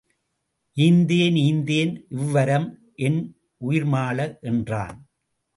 ஈந்தேன் 0.77 1.37
ஈந்தேன் 1.41 1.93
இவ்வரம் 2.09 2.67
என் 3.07 3.21
உயிர்மாள 3.61 4.17
என்றான். 4.41 4.97